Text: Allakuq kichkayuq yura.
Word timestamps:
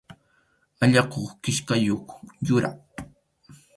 Allakuq 0.83 1.29
kichkayuq 1.43 2.07
yura. 2.47 2.71